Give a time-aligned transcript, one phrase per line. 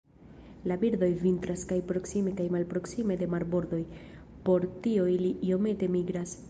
[0.69, 3.83] La birdoj vintras kaj proksime kaj malproksime de marbordoj,
[4.49, 6.39] por tio ili iomete migras.